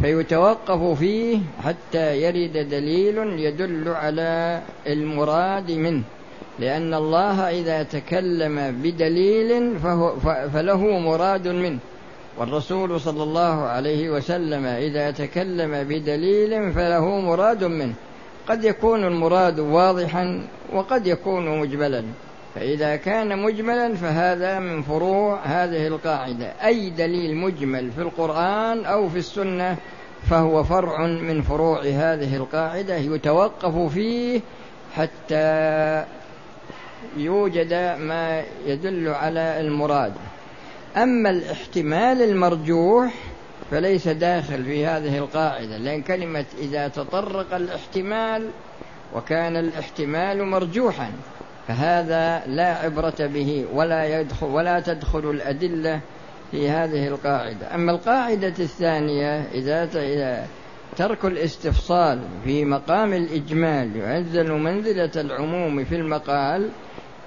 فيتوقف 0.01 0.99
فيه 0.99 1.39
حتى 1.63 2.21
يرد 2.21 2.69
دليل 2.69 3.17
يدل 3.17 3.89
على 3.89 4.61
المراد 4.87 5.71
منه 5.71 6.03
لأن 6.59 6.93
الله 6.93 7.49
إذا 7.49 7.83
تكلم 7.83 8.81
بدليل 8.83 9.79
فهو 9.79 10.15
فله 10.53 10.99
مراد 10.99 11.47
منه 11.47 11.79
والرسول 12.37 13.01
صلى 13.01 13.23
الله 13.23 13.63
عليه 13.63 14.09
وسلم 14.09 14.65
إذا 14.65 15.11
تكلم 15.11 15.83
بدليل 15.83 16.73
فله 16.73 17.19
مراد 17.19 17.63
منه. 17.63 17.93
قد 18.47 18.63
يكون 18.63 19.03
المراد 19.03 19.59
واضحا 19.59 20.47
وقد 20.73 21.07
يكون 21.07 21.59
مجملا. 21.59 22.03
فإذا 22.55 22.95
كان 22.95 23.39
مجملا 23.39 23.95
فهذا 23.95 24.59
من 24.59 24.81
فروع 24.81 25.39
هذه 25.43 25.87
القاعدة. 25.87 26.45
أي 26.65 26.89
دليل 26.89 27.35
مجمل 27.35 27.91
في 27.91 28.01
القرآن 28.01 28.85
أو 28.85 29.09
في 29.09 29.17
السنة 29.17 29.77
فهو 30.29 30.63
فرع 30.63 31.07
من 31.07 31.41
فروع 31.41 31.81
هذه 31.81 32.35
القاعدة 32.35 32.95
يتوقف 32.95 33.93
فيه 33.93 34.41
حتى 34.95 36.05
يوجد 37.17 37.73
ما 37.99 38.43
يدل 38.65 39.07
على 39.07 39.59
المراد. 39.59 40.13
أما 40.97 41.29
الاحتمال 41.29 42.21
المرجوح 42.21 43.13
فليس 43.71 44.07
داخل 44.07 44.63
في 44.63 44.85
هذه 44.85 45.17
القاعدة 45.17 45.77
لأن 45.77 46.01
كلمة 46.01 46.45
إذا 46.57 46.87
تطرق 46.87 47.55
الاحتمال 47.55 48.49
وكان 49.15 49.57
الاحتمال 49.57 50.45
مرجوحا 50.45 51.11
فهذا 51.67 52.43
لا 52.47 52.75
عبرة 52.75 53.15
به 53.19 53.65
ولا 53.73 54.19
يدخل 54.19 54.45
ولا 54.45 54.79
تدخل 54.79 55.29
الأدلة 55.29 55.99
في 56.51 56.69
هذه 56.69 57.07
القاعدة. 57.07 57.75
أما 57.75 57.91
القاعدة 57.91 58.53
الثانية 58.59 59.41
إذا 59.53 60.47
ترك 60.97 61.25
الاستفصال 61.25 62.21
في 62.43 62.65
مقام 62.65 63.13
الإجمال 63.13 63.95
يعزل 63.95 64.51
منزلة 64.51 65.11
العموم 65.15 65.83
في 65.83 65.95
المقال 65.95 66.69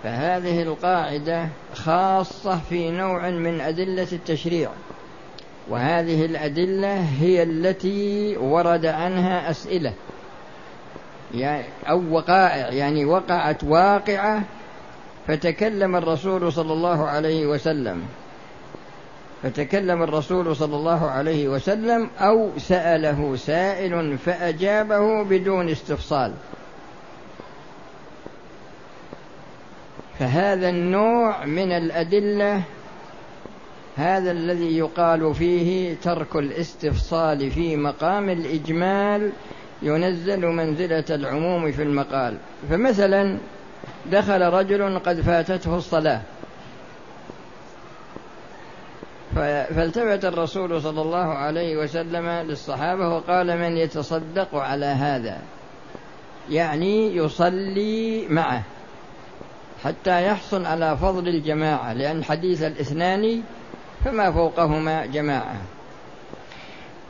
فهذه 0.02 0.62
القاعدة 0.62 1.48
خاصة 1.74 2.60
في 2.68 2.90
نوع 2.90 3.30
من 3.30 3.60
أدلة 3.60 4.08
التشريع. 4.12 4.70
وهذه 5.68 6.24
الأدلة 6.24 7.00
هي 7.20 7.42
التي 7.42 8.36
ورد 8.36 8.86
عنها 8.86 9.50
أسئلة. 9.50 9.92
يعني 11.34 11.64
أو 11.88 12.02
وقائع 12.10 12.68
يعني 12.68 13.04
وقعت 13.04 13.64
واقعة 13.64 14.42
فتكلم 15.26 15.96
الرسول 15.96 16.52
صلى 16.52 16.72
الله 16.72 17.06
عليه 17.06 17.46
وسلم. 17.46 18.02
فتكلم 19.42 20.02
الرسول 20.02 20.56
صلى 20.56 20.76
الله 20.76 21.10
عليه 21.10 21.48
وسلم 21.48 22.10
أو 22.18 22.50
سأله 22.58 23.36
سائل 23.36 24.18
فأجابه 24.18 25.22
بدون 25.22 25.68
استفصال. 25.68 26.34
فهذا 30.18 30.68
النوع 30.68 31.44
من 31.44 31.72
الأدلة 31.72 32.62
هذا 33.96 34.30
الذي 34.30 34.78
يقال 34.78 35.34
فيه 35.34 35.94
ترك 36.02 36.36
الاستفصال 36.36 37.50
في 37.50 37.76
مقام 37.76 38.30
الإجمال 38.30 39.32
ينزل 39.82 40.46
منزلة 40.46 41.04
العموم 41.10 41.72
في 41.72 41.82
المقال. 41.82 42.36
فمثلا 42.70 43.38
دخل 44.12 44.42
رجل 44.42 44.98
قد 44.98 45.20
فاتته 45.20 45.76
الصلاة. 45.76 46.20
فالتفت 49.74 50.24
الرسول 50.24 50.82
صلى 50.82 51.02
الله 51.02 51.34
عليه 51.34 51.76
وسلم 51.76 52.28
للصحابة 52.28 53.08
وقال 53.08 53.58
من 53.58 53.76
يتصدق 53.76 54.54
على 54.54 54.86
هذا؟ 54.86 55.38
يعني 56.50 57.16
يصلي 57.16 58.26
معه 58.28 58.62
حتى 59.84 60.26
يحصل 60.26 60.66
على 60.66 60.96
فضل 60.96 61.28
الجماعة 61.28 61.92
لأن 61.92 62.24
حديث 62.24 62.62
الاثنان 62.62 63.42
فما 64.04 64.30
فوقهما 64.30 65.06
جماعة. 65.06 65.56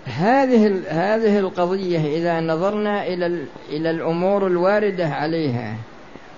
هذه 0.06 0.82
هذه 0.88 1.38
القضية 1.38 2.18
إذا 2.18 2.40
نظرنا 2.40 3.06
إلى 3.06 3.26
إلى 3.68 3.90
الأمور 3.90 4.46
الواردة 4.46 5.08
عليها 5.08 5.76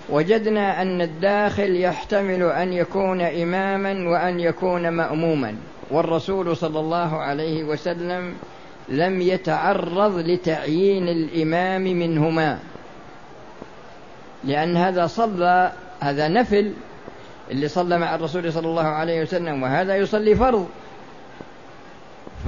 وجدنا 0.09 0.83
أن 0.83 1.01
الداخل 1.01 1.77
يحتمل 1.77 2.43
أن 2.43 2.73
يكون 2.73 3.21
إماما 3.21 4.09
وأن 4.09 4.41
يكون 4.41 4.89
مأموما 4.89 5.57
والرسول 5.91 6.57
صلى 6.57 6.81
الله 6.81 7.17
عليه 7.17 7.65
وسلم 7.65 8.35
لم 8.89 9.21
يتعرض 9.21 10.19
لتعيين 10.19 11.09
الإمام 11.09 11.83
منهما 11.83 12.59
لأن 14.45 14.77
هذا 14.77 15.07
صلى 15.07 15.73
هذا 16.01 16.29
نفل 16.29 16.73
اللي 17.51 17.69
صلى 17.69 17.99
مع 17.99 18.15
الرسول 18.15 18.53
صلى 18.53 18.67
الله 18.69 18.87
عليه 18.87 19.23
وسلم 19.23 19.63
وهذا 19.63 19.97
يصلي 19.97 20.35
فرض. 20.35 20.69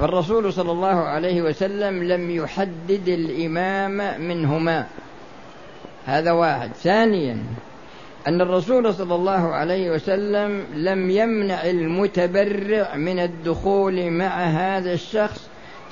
فالرسول 0.00 0.52
صلى 0.52 0.72
الله 0.72 0.86
عليه 0.86 1.42
وسلم 1.42 2.04
لم 2.04 2.30
يحدد 2.30 3.08
الإمام 3.08 4.20
منهما. 4.20 4.86
هذا 6.06 6.32
واحد. 6.32 6.70
ثانيا 6.72 7.38
أن 8.26 8.40
الرسول 8.40 8.94
صلى 8.94 9.14
الله 9.14 9.54
عليه 9.54 9.90
وسلم 9.90 10.64
لم 10.74 11.10
يمنع 11.10 11.64
المتبرع 11.64 12.94
من 12.96 13.18
الدخول 13.18 14.10
مع 14.10 14.44
هذا 14.44 14.92
الشخص 14.92 15.48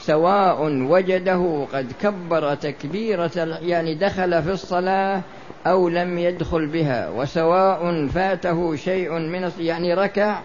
سواء 0.07 0.62
وجده 0.62 1.66
قد 1.73 1.92
كبر 2.03 2.55
تكبيرة 2.55 3.59
يعني 3.62 3.95
دخل 3.95 4.42
في 4.42 4.51
الصلاة 4.51 5.21
أو 5.66 5.88
لم 5.88 6.19
يدخل 6.19 6.66
بها 6.66 7.09
وسواء 7.09 8.07
فاته 8.07 8.77
شيء 8.77 9.12
من 9.12 9.51
يعني 9.61 9.95
ركع 9.95 10.40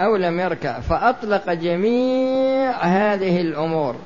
أو 0.00 0.16
لم 0.16 0.40
يركع 0.40 0.80
فأطلق 0.80 1.52
جميع 1.52 2.70
هذه 2.70 3.40
الأمور. 3.40 3.96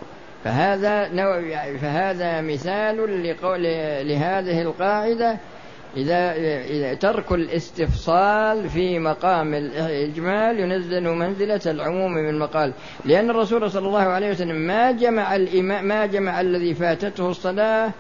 فهذا 0.45 1.09
نوع 1.09 1.43
فهذا 1.81 2.41
مثال 2.41 3.25
لقول 3.31 3.63
لهذه 4.09 4.63
القاعدة 4.63 5.37
إذا 5.97 6.95
ترك 6.95 7.33
الاستفصال 7.33 8.69
في 8.69 8.99
مقام 8.99 9.55
الإجمال 9.55 10.61
ينزل 10.61 11.09
منزلة 11.09 11.61
العموم 11.67 12.13
من 12.13 12.39
مقال. 12.39 12.73
لأن 13.05 13.31
الرسول 13.31 13.71
صلى 13.71 13.87
الله 13.89 14.03
عليه 14.03 14.31
وسلم 14.31 14.57
ما 14.57 14.93
جمع 14.93 15.37
الإمام 15.37 15.85
ما 15.85 16.07
جمع 16.07 16.41
الذي 16.41 16.75
فاتته 16.75 17.31
الصلاة 17.31 17.91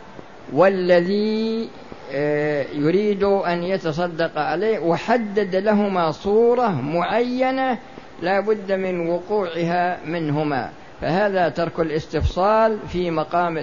والذي 0.52 1.68
آه، 2.12 2.66
يريد 2.74 3.24
أن 3.24 3.62
يتصدق 3.62 4.38
عليه 4.38 4.78
وحدد 4.78 5.56
لهما 5.56 6.10
صورة 6.10 6.80
معينة 6.80 7.78
لا 8.22 8.40
بد 8.40 8.72
من 8.72 9.08
وقوعها 9.08 9.98
منهما. 10.06 10.70
فهذا 11.00 11.48
ترك 11.48 11.80
الاستفصال 11.80 12.78
في 12.88 13.10
مقام 13.10 13.58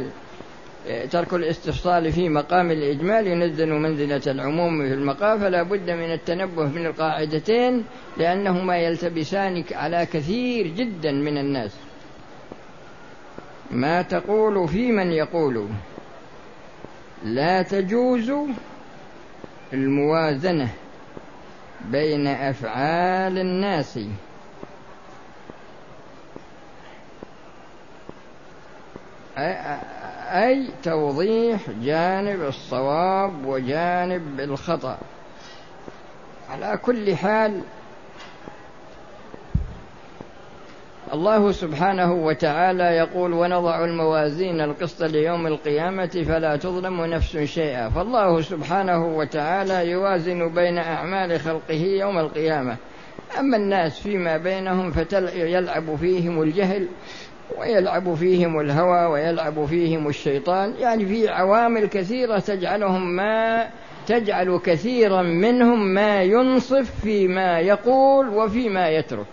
ترك 1.12 1.34
الاستفصال 1.34 2.12
في 2.12 2.30
مقام 2.30 2.72
الإجمال 2.72 3.28
ينزل 3.28 3.70
منزلة 3.70 4.22
العموم 4.28 4.88
في 4.88 4.94
المقام 4.94 5.40
فلا 5.40 5.64
بد 5.64 5.90
من 5.90 6.14
التنبه 6.14 6.64
من 6.66 6.86
القاعدتين 6.86 7.86
لأنهما 8.18 8.78
يلتبسان 8.78 9.64
على 9.72 10.06
كثير 10.06 10.68
جدا 10.68 11.12
من 11.12 11.38
الناس. 11.38 11.72
ما 13.72 14.02
تقول 14.02 14.68
في 14.68 14.92
من 14.92 15.12
يقول؟ 15.12 15.68
لا 17.24 17.62
تجوز 17.62 18.34
الموازنة 19.74 20.70
بين 21.92 22.28
أفعال 22.28 23.38
الناس. 23.38 24.00
أي 30.34 30.68
توضيح 30.84 31.60
جانب 31.82 32.42
الصواب 32.42 33.46
وجانب 33.46 34.40
الخطأ. 34.40 34.98
على 36.50 36.78
كل 36.78 37.16
حال 37.16 37.62
الله 41.14 41.52
سبحانه 41.52 42.14
وتعالى 42.14 42.84
يقول 42.84 43.34
ونضع 43.34 43.86
الموازين 43.86 44.62
القسط 44.62 45.04
ليوم 45.04 45.48
القيامة 45.48 46.24
فلا 46.28 46.56
تظلم 46.56 47.06
نفس 47.06 47.38
شيئا. 47.38 47.90
فالله 47.90 48.42
سبحانه 48.42 49.06
وتعالى 49.06 49.90
يوازن 49.90 50.54
بين 50.54 50.78
أعمال 50.78 51.40
خلقه 51.40 51.82
يوم 51.84 52.18
القيامة. 52.18 52.78
أما 53.40 53.58
الناس 53.58 54.00
فيما 54.00 54.38
بينهم 54.38 54.92
فيلعب 54.92 55.96
فيهم 55.96 56.42
الجهل 56.42 56.88
ويلعب 57.58 58.14
فيهم 58.14 58.60
الهوى 58.60 59.06
ويلعب 59.06 59.66
فيهم 59.66 60.08
الشيطان. 60.08 60.74
يعني 60.80 61.06
في 61.06 61.30
عوامل 61.30 61.86
كثيرة 61.86 62.40
تجعلهم 62.40 63.16
ما 63.16 63.70
تجعل 64.08 64.60
كثيرا 64.64 65.22
منهم 65.22 65.94
ما 65.94 66.24
ينصف 66.24 67.00
فيما 67.02 67.60
يقول 67.60 68.30
وفيما 68.30 68.90
يترك. 68.90 69.26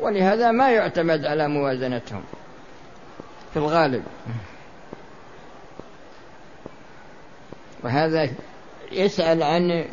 ولهذا 0.00 0.50
ما 0.50 0.70
يعتمد 0.70 1.24
على 1.24 1.48
موازنتهم. 1.48 2.22
في 3.52 3.56
الغالب. 3.56 4.02
وهذا 7.84 8.28
يسأل 8.92 9.42
عن 9.42 9.84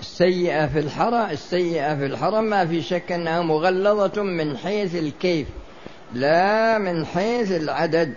السيئة 0.00 0.66
في 0.66 0.78
الحرم 0.78 1.30
السيئة 1.30 1.94
في 1.94 2.06
الحرم 2.06 2.44
ما 2.44 2.66
في 2.66 2.82
شك 2.82 3.12
أنها 3.12 3.42
مغلظة 3.42 4.22
من 4.22 4.56
حيث 4.56 4.94
الكيف. 4.94 5.48
لا 6.12 6.78
من 6.78 7.06
حيث 7.06 7.52
العدد. 7.52 8.14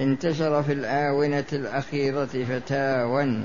انتشر 0.00 0.62
في 0.62 0.72
الآونة 0.72 1.44
الأخيرة 1.52 2.24
فتاوى 2.26 3.42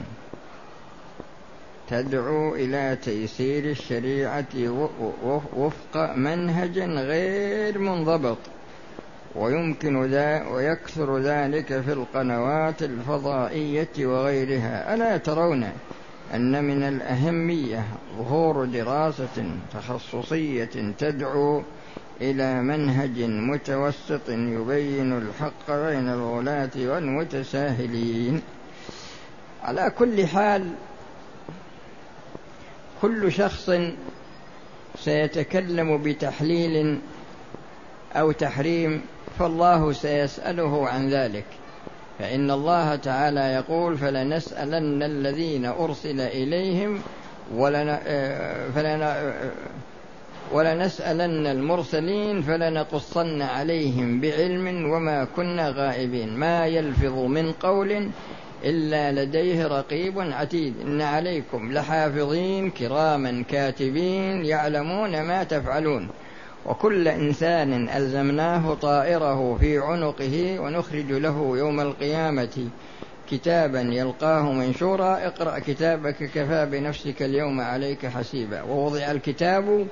تدعو 1.90 2.56
إلى 2.56 2.98
تيسير 3.04 3.64
الشريعة 3.66 4.46
وفق 5.56 6.16
منهج 6.16 6.80
غير 6.80 7.80
منضبط. 7.80 8.38
ويمكن 9.36 10.06
ذا 10.06 10.48
ويكثر 10.48 11.18
ذلك 11.18 11.82
في 11.82 11.94
القنوات 11.94 12.84
الفضائية 12.84 13.90
وغيرها. 14.00 14.94
ألا 14.94 15.18
ترون 15.18 15.72
أن 16.34 16.64
من 16.64 16.84
الأهمية 16.84 17.84
ظهور 18.18 18.66
دراسة 18.66 19.52
تخصصية 19.74 20.94
تدعو 20.98 21.64
إلى 22.22 22.62
منهج 22.62 23.20
متوسط 23.22 24.30
يبين 24.30 25.18
الحق 25.18 25.68
بين 25.72 26.10
الغلاة 26.10 26.70
والمتساهلين. 26.78 28.42
على 29.64 29.92
كل 29.98 30.28
حال 30.28 30.72
كل 33.02 33.32
شخص 33.32 33.72
سيتكلم 34.96 36.04
بتحليل 36.04 37.00
أو 38.14 38.32
تحريم 38.32 39.02
فالله 39.40 39.92
سيسأله 39.92 40.88
عن 40.88 41.10
ذلك. 41.10 41.46
فإن 42.20 42.52
الله 42.52 42.96
تعالى 42.96 43.40
يقول 43.40 43.98
فلنسألن 43.98 45.04
الذين 45.04 45.66
أرسل 45.66 46.22
إليهم 46.22 47.00
ولن 47.56 48.00
فلن 48.76 49.34
ولنسألن 50.54 51.48
المرسلين 51.48 52.42
فلنقصن 52.42 53.42
عليهم 53.42 54.22
بعلم 54.22 54.90
وما 54.90 55.28
كنا 55.36 55.70
غائبين. 55.70 56.38
ما 56.38 56.68
يلفظ 56.68 57.14
من 57.14 57.52
قول 57.52 58.10
إلا 58.66 59.24
لديه 59.24 59.68
رقيب 59.68 60.20
عتيد. 60.20 60.74
إن 60.86 61.02
عليكم 61.02 61.72
لحافظين 61.74 62.70
كراما 62.70 63.44
كاتبين 63.50 64.46
يعلمون 64.46 65.22
ما 65.22 65.44
تفعلون. 65.44 66.08
وكل 66.66 67.08
إنسان 67.08 67.90
ألزمناه 67.90 68.74
طائره 68.74 69.58
في 69.60 69.78
عنقه 69.78 70.60
ونخرج 70.60 71.12
له 71.12 71.58
يوم 71.58 71.80
القيامة 71.80 72.70
كتابا 73.32 73.80
يلقاه 73.82 74.52
منشورا. 74.52 75.28
اقرأ 75.28 75.60
كتابك 75.60 76.16
كفى 76.16 76.68
بنفسك 76.72 77.22
اليوم 77.22 77.62
عليك 77.62 78.06
حسيبا. 78.06 78.62
ووضع 78.62 79.12
الكتاب 79.12 79.88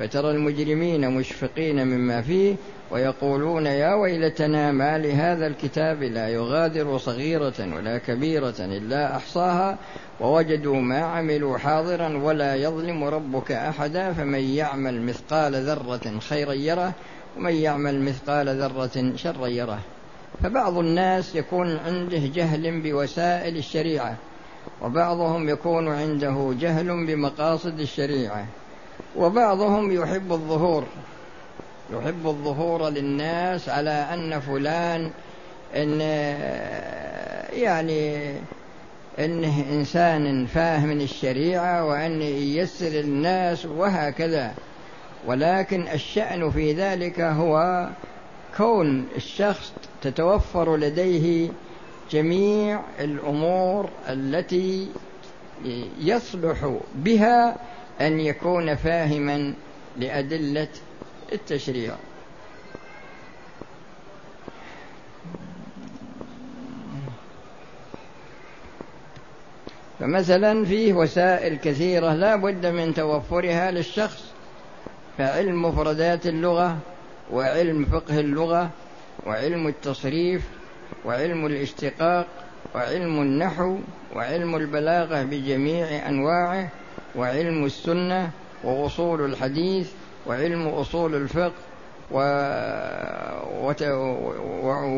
فترى 0.00 0.30
المجرمين 0.30 1.10
مشفقين 1.10 1.86
مما 1.86 2.22
فيه 2.22 2.56
ويقولون 2.90 3.66
يا 3.66 3.94
ويلتنا 3.94 4.72
ما 4.72 4.98
لهذا 4.98 5.46
الكتاب 5.46 6.02
لا 6.02 6.28
يغادر 6.28 6.98
صغيرة 6.98 7.76
ولا 7.76 7.98
كبيرة 7.98 8.54
إلا 8.60 9.16
أحصاها 9.16 9.78
ووجدوا 10.20 10.76
ما 10.76 10.98
عملوا 10.98 11.58
حاضرا 11.58 12.16
ولا 12.16 12.54
يظلم 12.54 13.04
ربك 13.04 13.52
أحدا 13.52 14.12
فمن 14.12 14.40
يعمل 14.40 15.02
مثقال 15.02 15.54
ذرة 15.54 16.18
خيرا 16.28 16.52
يره 16.52 16.92
ومن 17.36 17.54
يعمل 17.54 18.00
مثقال 18.00 18.48
ذرة 18.48 19.12
شرا 19.16 19.46
يره. 19.46 19.78
فبعض 20.42 20.78
الناس 20.78 21.34
يكون 21.34 21.76
عنده 21.76 22.18
جهل 22.34 22.80
بوسائل 22.80 23.56
الشريعة 23.56 24.16
وبعضهم 24.82 25.48
يكون 25.48 25.88
عنده 25.88 26.54
جهل 26.60 27.06
بمقاصد 27.06 27.80
الشريعة. 27.80 28.46
وبعضهم 29.16 29.92
يحب 29.92 30.32
الظهور 30.32 30.84
يحب 31.92 32.26
الظهور 32.26 32.88
للناس 32.88 33.68
على 33.68 33.90
أن 33.90 34.40
فلان 34.40 35.10
إن 35.76 36.00
يعني 37.62 38.34
إنه 39.18 39.64
إنسان 39.72 40.46
فاهم 40.46 40.90
الشريعة 40.90 41.84
وأن 41.84 42.22
ييسر 42.22 43.00
الناس 43.00 43.66
وهكذا. 43.66 44.54
ولكن 45.26 45.88
الشأن 45.88 46.50
في 46.50 46.72
ذلك 46.72 47.20
هو 47.20 47.88
كون 48.56 49.06
الشخص 49.16 49.72
تتوفر 50.02 50.76
لديه 50.76 51.50
جميع 52.10 52.80
الأمور 53.00 53.90
التي 54.08 54.88
يصلح 56.00 56.78
بها 56.94 57.56
أن 58.00 58.20
يكون 58.20 58.74
فاهما 58.74 59.54
لأدلة 59.96 60.68
التشريع. 61.32 61.94
فمثلا 70.00 70.64
فيه 70.64 70.92
وسائل 70.92 71.56
كثيرة 71.56 72.14
لا 72.14 72.36
بد 72.36 72.66
من 72.66 72.94
توفرها 72.94 73.70
للشخص 73.70 74.24
فعلم 75.18 75.62
مفردات 75.62 76.26
اللغة 76.26 76.78
وعلم 77.32 77.84
فقه 77.84 78.20
اللغة 78.20 78.70
وعلم 79.26 79.66
التصريف 79.66 80.42
وعلم 81.04 81.46
الاشتقاق 81.46 82.26
وعلم 82.74 83.22
النحو 83.22 83.78
وعلم 84.16 84.56
البلاغة 84.56 85.22
بجميع 85.22 86.08
أنواعه 86.08 86.68
وعلم 87.16 87.64
السنة 87.64 88.30
وأصول 88.64 89.24
الحديث 89.24 89.90
وعلم 90.26 90.68
أصول 90.68 91.14
الفقه 91.14 91.52
و... 92.10 92.18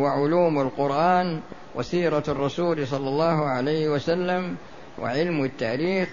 وعلوم 0.03 0.61
القرآن 0.61 1.40
وسيرة 1.75 2.25
الرسول 2.29 2.87
صلى 2.87 3.09
الله 3.09 3.44
عليه 3.44 3.88
وسلم 3.88 4.57
وعلم 4.98 5.44
التاريخ 5.44 6.09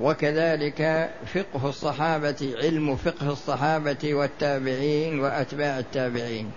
وكذلك 0.00 1.10
فقه 1.34 1.68
الصحابة 1.68 2.54
علم 2.62 2.96
فقه 2.96 3.32
الصحابة 3.32 4.14
والتابعين 4.14 5.20
وأتباع 5.20 5.78
التابعين. 5.78 6.50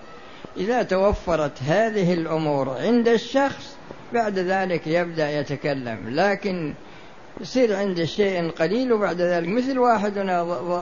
إذا 0.58 0.84
توفرت 0.84 1.64
هذه 1.64 2.14
الأمور 2.14 2.70
عند 2.70 3.08
الشخص 3.08 3.76
بعد 4.14 4.40
ذلك 4.40 4.88
يبدأ 4.88 5.40
يتكلم. 5.40 6.10
لكن 6.10 6.74
يصير 7.42 7.76
عنده 7.76 8.06
شيء 8.06 8.52
قليل 8.52 8.94
وبعد 8.94 9.22
ذلك 9.22 9.48
مثل 9.48 9.80
واحد 9.80 10.18
أنا 10.18 10.42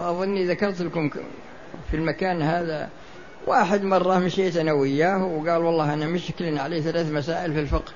أظني 0.10 0.46
ذكرت 0.46 0.82
لكم 0.82 1.10
في 1.92 1.98
المكان 1.98 2.42
هذا 2.42 2.90
واحد 3.48 3.84
مرة 3.84 4.20
مشيت 4.20 4.58
أنا 4.58 4.74
وياه 4.74 5.26
وقال 5.26 5.62
والله 5.62 5.94
أنا 5.94 6.08
مشكل 6.08 6.58
عليه 6.58 6.82
ثلاث 6.82 7.12
مسائل 7.12 7.54
في 7.54 7.60
الفقه. 7.60 7.92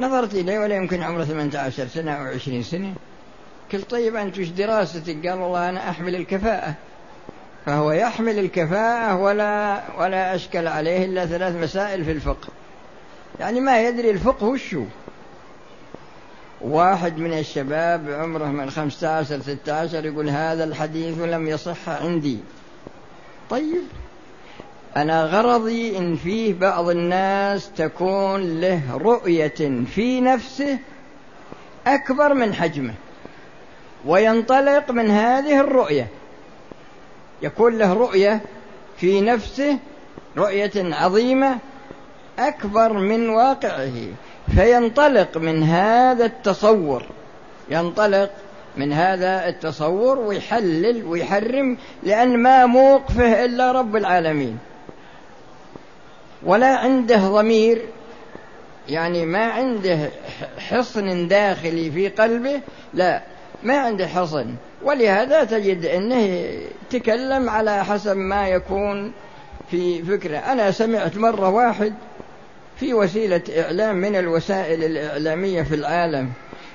نظرت 0.00 0.34
إليه 0.34 0.58
ولا 0.58 0.76
يمكن 0.76 1.02
عمره 1.02 1.24
18 1.24 1.86
سنة 1.86 2.12
أو 2.12 2.24
20 2.24 2.62
سنة. 2.62 2.94
قلت 3.72 3.90
طيب 3.90 4.16
أنت 4.16 4.38
وش 4.38 4.48
دراستك؟ 4.48 5.26
قال 5.26 5.38
والله 5.38 5.68
أنا 5.68 5.90
أحمل 5.90 6.14
الكفاءة. 6.16 6.74
فهو 7.66 7.92
يحمل 7.92 8.38
الكفاءة 8.38 9.16
ولا 9.16 9.82
ولا 9.98 10.34
أشكل 10.34 10.66
عليه 10.66 11.04
إلا 11.04 11.26
ثلاث 11.26 11.54
مسائل 11.54 12.04
في 12.04 12.12
الفقه. 12.12 12.48
يعني 13.40 13.60
ما 13.60 13.82
يدري 13.82 14.10
الفقه 14.10 14.46
وشو. 14.46 14.84
واحد 16.60 17.18
من 17.18 17.32
الشباب 17.32 18.10
عمره 18.10 18.44
من 18.44 18.70
خمسة 18.70 19.08
عشر 19.08 19.40
ستة 19.40 19.72
عشر 19.72 20.06
يقول 20.06 20.28
هذا 20.28 20.64
الحديث 20.64 21.18
لم 21.18 21.48
يصح 21.48 21.88
عندي. 21.88 22.38
طيب. 23.50 23.82
أنا 24.96 25.24
غرضي 25.24 25.98
إن 25.98 26.16
فيه 26.16 26.54
بعض 26.54 26.88
الناس 26.88 27.70
تكون 27.76 28.60
له 28.60 28.82
رؤية 28.96 29.84
في 29.94 30.20
نفسه 30.20 30.78
أكبر 31.86 32.34
من 32.34 32.54
حجمه 32.54 32.94
وينطلق 34.06 34.90
من 34.90 35.10
هذه 35.10 35.60
الرؤية. 35.60 36.06
يكون 37.42 37.78
له 37.78 37.92
رؤية 37.92 38.40
في 38.96 39.20
نفسه 39.20 39.78
رؤية 40.36 40.94
عظيمة 40.94 41.58
أكبر 42.38 42.92
من 42.92 43.28
واقعه. 43.28 43.92
فينطلق 44.54 45.36
من 45.36 45.62
هذا 45.62 46.24
التصور 46.24 47.02
ينطلق 47.70 48.30
من 48.76 48.92
هذا 48.92 49.48
التصور 49.48 50.18
ويحلل 50.18 51.04
ويحرم 51.04 51.76
لأن 52.02 52.38
ما 52.38 52.66
موقفه 52.66 53.44
إلا 53.44 53.72
رب 53.72 53.96
العالمين. 53.96 54.58
ولا 56.42 56.76
عنده 56.76 57.18
ضمير 57.18 57.82
يعني 58.88 59.26
ما 59.26 59.44
عنده 59.44 60.10
حصن 60.58 61.28
داخلي 61.28 61.90
في 61.90 62.08
قلبه 62.08 62.60
لا 62.94 63.22
ما 63.62 63.78
عنده 63.78 64.06
حصن. 64.06 64.54
ولهذا 64.82 65.44
تجد 65.44 65.84
إنه 65.84 66.50
تكلم 66.90 67.50
على 67.50 67.84
حسب 67.84 68.16
ما 68.16 68.48
يكون 68.48 69.12
في 69.70 70.02
فكره. 70.02 70.36
أنا 70.38 70.70
سمعت 70.70 71.16
مرة 71.16 71.48
واحد 71.48 71.94
في 72.80 72.94
وسيلة 72.94 73.42
إعلام 73.58 73.96
من 73.96 74.16
الوسائل 74.16 74.84
الإعلامية 74.84 75.62
في 75.62 75.74
العالم 75.74 76.32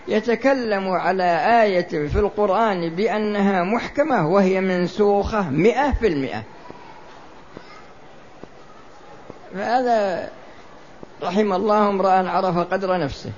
يتكلم 0.07 0.87
على 0.87 1.61
آية 1.63 2.07
في 2.07 2.19
القرآن 2.19 2.89
بأنها 2.89 3.63
محكمة 3.63 4.27
وهي 4.27 4.61
منسوخة 4.61 5.49
مئة 5.49 5.91
في 5.91 6.07
المئة. 6.07 6.43
فهذا 9.53 10.29
رحم 11.23 11.53
الله 11.53 11.89
امرأ 11.89 12.29
عرف 12.29 12.57
قدر 12.57 12.99
نفسه. 12.99 13.31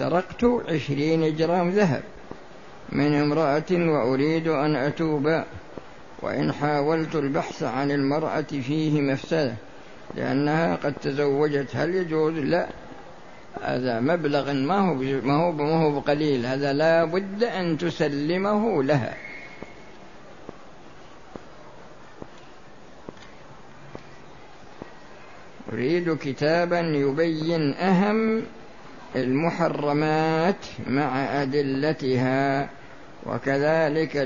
سرقت 0.00 0.44
عشرين 0.44 1.36
جرام 1.36 1.70
ذهب 1.70 2.02
من 2.92 3.14
امرأة 3.14 3.70
وأريد 3.70 4.48
أن 4.48 4.76
أتوب 4.76 5.42
وإن 6.22 6.52
حاولت 6.52 7.14
البحث 7.14 7.62
عن 7.62 7.90
المرأة 7.90 8.40
فيه 8.40 9.00
مفسدة 9.00 9.54
لأنها 10.14 10.76
قد 10.76 10.94
تزوجت. 10.94 11.76
هل 11.76 11.94
يجوز؟ 11.94 12.34
لا. 12.34 12.68
هذا 13.62 14.00
مبلغ 14.00 14.52
ما 14.52 14.78
هو 14.78 14.94
ما 14.94 15.34
هو 15.34 15.52
ما 15.52 15.84
هو 15.84 16.00
بقليل. 16.00 16.46
هذا 16.46 16.72
لا 16.72 17.04
بد 17.04 17.44
أن 17.44 17.78
تسلمه 17.78 18.82
لها. 18.82 19.14
أريد 25.72 26.16
كتابا 26.16 26.80
يبين 26.80 27.74
أهم 27.74 28.42
المحرمات 29.16 30.66
مع 30.86 31.42
أدلتها 31.42 32.70
وكذلك 33.26 34.16